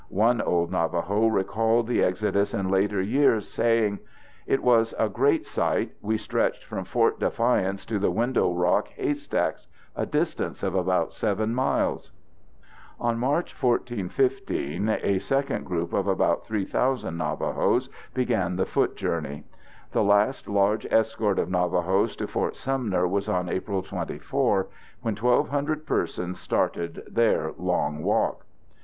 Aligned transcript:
One 0.09 0.41
old 0.41 0.71
Navajo 0.71 1.27
recalled 1.27 1.85
the 1.85 2.03
exodus 2.03 2.55
in 2.55 2.69
later 2.69 2.99
years, 2.99 3.47
saying: 3.47 3.99
It 4.47 4.63
was 4.63 4.95
a 4.97 5.07
great 5.07 5.45
sight, 5.45 5.91
we 6.01 6.17
stretched 6.17 6.63
from 6.63 6.85
Fort 6.85 7.19
Defiance 7.19 7.85
to 7.85 7.99
the 7.99 8.09
Window 8.09 8.51
Rock 8.51 8.87
'haystacks'... 8.97 9.67
a 9.95 10.07
distance 10.07 10.63
of 10.63 10.73
about 10.73 11.13
7 11.13 11.53
miles. 11.53 12.11
On 12.99 13.19
March 13.19 13.53
14 13.53 14.09
15, 14.09 14.89
a 14.89 15.19
second 15.19 15.65
group 15.67 15.93
of 15.93 16.07
about 16.07 16.47
3,000 16.47 17.15
Navajos 17.15 17.87
began 18.15 18.55
the 18.55 18.65
foot 18.65 18.95
journey. 18.95 19.43
The 19.91 20.01
last 20.03 20.47
large 20.49 20.87
escort 20.87 21.37
of 21.37 21.47
Navajos 21.51 22.15
to 22.15 22.25
Fort 22.27 22.55
Sumner 22.55 23.07
was 23.07 23.29
on 23.29 23.49
April 23.49 23.83
24, 23.83 24.65
when 25.03 25.15
1,200 25.15 25.85
persons 25.85 26.39
started 26.39 27.03
their 27.07 27.53
"Long 27.59 28.01
Walk." 28.01 28.47